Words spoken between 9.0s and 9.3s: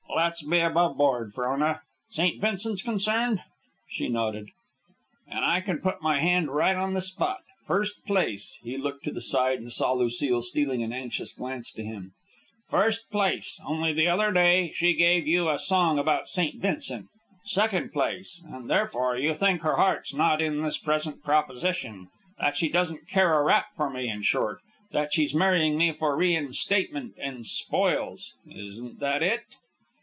to the